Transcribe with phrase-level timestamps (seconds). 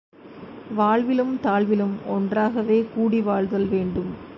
[0.71, 4.11] வாழ்விலும் தாழ்விலும் ஒன்றாகவே கூடி வாழ்தல் வேண்டும்!